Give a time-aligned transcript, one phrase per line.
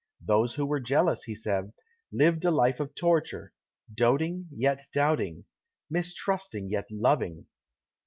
[0.25, 1.73] Those who were jealous, he said,
[2.11, 3.53] lived a life of torture
[3.93, 5.45] doating, yet doubting;
[5.91, 7.45] mistrusting, yet loving.